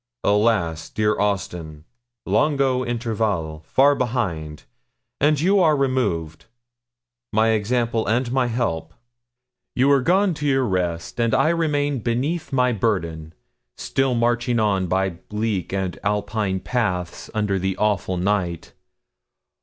[0.23, 0.89] Alas!
[0.89, 1.85] dear Austin,
[2.25, 4.63] longo intervalle, far behind!
[5.19, 6.45] and you are removed
[7.31, 8.95] my example and my help;
[9.75, 13.35] you are gone to your rest, and I remain beneath my burden,
[13.77, 18.73] still marching on by bleak and alpine paths, under the awful night.